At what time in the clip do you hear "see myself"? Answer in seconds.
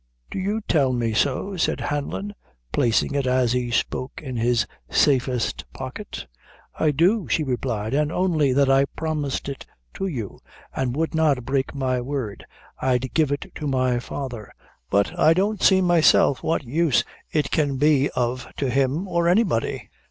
15.61-16.41